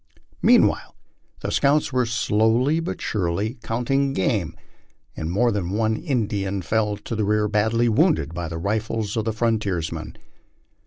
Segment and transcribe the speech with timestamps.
[0.41, 0.89] Meantime
[1.41, 4.55] the scouts were slowly but surely" counting game,"
[5.15, 9.25] and more than one Indian fell to the rear badly wounded by the rifles of
[9.25, 10.17] the frontiersmen.